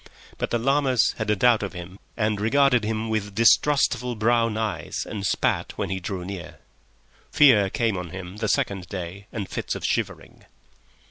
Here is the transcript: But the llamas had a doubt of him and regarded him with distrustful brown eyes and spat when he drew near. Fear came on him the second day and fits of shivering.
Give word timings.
But 0.39 0.49
the 0.49 0.57
llamas 0.57 1.13
had 1.19 1.29
a 1.29 1.35
doubt 1.35 1.61
of 1.61 1.73
him 1.73 1.99
and 2.17 2.41
regarded 2.41 2.83
him 2.83 3.07
with 3.07 3.35
distrustful 3.35 4.15
brown 4.15 4.57
eyes 4.57 5.05
and 5.07 5.23
spat 5.23 5.73
when 5.77 5.91
he 5.91 5.99
drew 5.99 6.25
near. 6.25 6.57
Fear 7.31 7.69
came 7.69 7.95
on 7.95 8.09
him 8.09 8.37
the 8.37 8.47
second 8.47 8.87
day 8.89 9.27
and 9.31 9.47
fits 9.47 9.75
of 9.75 9.85
shivering. 9.85 10.45